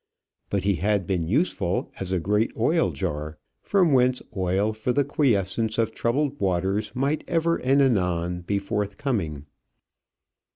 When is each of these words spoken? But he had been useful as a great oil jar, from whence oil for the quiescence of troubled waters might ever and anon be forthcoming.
But 0.49 0.63
he 0.63 0.77
had 0.77 1.05
been 1.05 1.27
useful 1.27 1.91
as 1.99 2.11
a 2.11 2.19
great 2.19 2.51
oil 2.57 2.89
jar, 2.89 3.37
from 3.61 3.93
whence 3.93 4.19
oil 4.35 4.73
for 4.73 4.91
the 4.91 5.03
quiescence 5.05 5.77
of 5.77 5.93
troubled 5.93 6.39
waters 6.39 6.91
might 6.95 7.23
ever 7.27 7.57
and 7.57 7.83
anon 7.83 8.41
be 8.41 8.57
forthcoming. 8.57 9.45